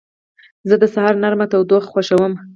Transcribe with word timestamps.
زه 0.69 0.75
د 0.81 0.83
سهار 0.93 1.15
نرمه 1.23 1.45
تودوخه 1.51 1.89
خوښوم. 1.93 2.33